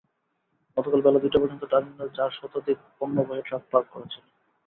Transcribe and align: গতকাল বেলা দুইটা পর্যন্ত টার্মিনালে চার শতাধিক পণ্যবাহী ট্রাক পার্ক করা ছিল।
গতকাল 0.77 0.99
বেলা 1.01 1.19
দুইটা 1.19 1.37
পর্যন্ত 1.41 1.63
টার্মিনালে 1.71 2.11
চার 2.17 2.29
শতাধিক 2.31 2.77
পণ্যবাহী 2.97 3.41
ট্রাক 3.45 3.63
পার্ক 3.71 3.87
করা 3.91 4.07
ছিল। 4.13 4.25